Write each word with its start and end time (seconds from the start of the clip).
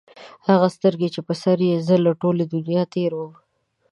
هغه 0.49 0.67
سترګي 0.75 1.09
چې 1.15 1.21
په 1.27 1.33
سر 1.41 1.57
یې 1.69 1.75
زه 1.87 1.95
له 2.05 2.11
ټولي 2.21 2.45
دنیا 2.55 2.83
تېر 2.93 3.11
وم 3.15 3.31